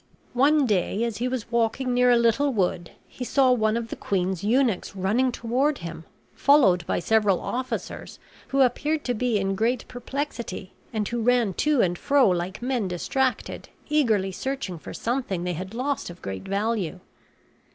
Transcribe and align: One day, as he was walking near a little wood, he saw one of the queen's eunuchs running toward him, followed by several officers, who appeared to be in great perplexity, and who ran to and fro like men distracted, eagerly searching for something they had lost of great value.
One 0.33 0.65
day, 0.65 1.03
as 1.03 1.17
he 1.17 1.27
was 1.27 1.51
walking 1.51 1.93
near 1.93 2.09
a 2.09 2.17
little 2.17 2.51
wood, 2.51 2.89
he 3.07 3.23
saw 3.23 3.51
one 3.51 3.77
of 3.77 3.89
the 3.89 3.95
queen's 3.95 4.43
eunuchs 4.43 4.95
running 4.95 5.31
toward 5.31 5.77
him, 5.77 6.05
followed 6.33 6.83
by 6.87 6.97
several 6.97 7.39
officers, 7.39 8.17
who 8.47 8.61
appeared 8.61 9.03
to 9.03 9.13
be 9.13 9.37
in 9.37 9.53
great 9.53 9.87
perplexity, 9.87 10.73
and 10.91 11.07
who 11.07 11.21
ran 11.21 11.53
to 11.53 11.81
and 11.81 11.99
fro 11.99 12.27
like 12.27 12.63
men 12.63 12.87
distracted, 12.87 13.69
eagerly 13.89 14.31
searching 14.31 14.79
for 14.79 14.91
something 14.91 15.43
they 15.43 15.53
had 15.53 15.75
lost 15.75 16.09
of 16.09 16.23
great 16.23 16.45
value. 16.47 16.99